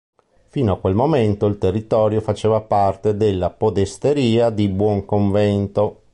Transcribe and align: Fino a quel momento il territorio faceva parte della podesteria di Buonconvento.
Fino 0.47 0.73
a 0.73 0.79
quel 0.79 0.95
momento 0.95 1.45
il 1.45 1.59
territorio 1.59 2.21
faceva 2.21 2.59
parte 2.59 3.15
della 3.15 3.51
podesteria 3.51 4.49
di 4.49 4.67
Buonconvento. 4.67 6.05